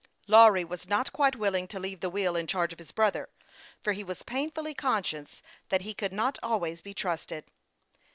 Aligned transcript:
Lawry 0.25 0.65
was 0.65 0.87
not 0.89 1.13
quite 1.13 1.35
willing 1.35 1.67
to 1.67 1.79
leave 1.79 1.99
the 1.99 2.09
wheel 2.09 2.35
in 2.35 2.47
charge 2.47 2.73
of 2.73 2.79
his 2.79 2.91
brother, 2.91 3.29
for 3.83 3.93
he 3.93 4.03
was 4.03 4.23
painfully 4.23 4.73
con 4.73 5.03
scious 5.03 5.43
that 5.69 5.83
he 5.83 5.93
could 5.93 6.11
not 6.11 6.39
always 6.41 6.81
be 6.81 6.91
trusted. 6.91 7.43